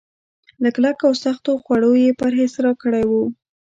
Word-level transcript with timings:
له 0.61 0.69
کلکو 0.75 1.03
او 1.09 1.13
سختو 1.23 1.51
خوړو 1.63 1.91
يې 2.03 2.11
پرهېز 2.19 2.53
راکړی 2.65 3.03
و. 3.07 3.11